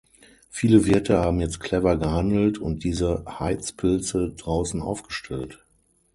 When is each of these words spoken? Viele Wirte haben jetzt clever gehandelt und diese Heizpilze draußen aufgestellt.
Viele 0.49 0.87
Wirte 0.87 1.19
haben 1.19 1.39
jetzt 1.41 1.59
clever 1.59 1.95
gehandelt 1.95 2.57
und 2.57 2.83
diese 2.83 3.23
Heizpilze 3.39 4.31
draußen 4.35 4.81
aufgestellt. 4.81 5.63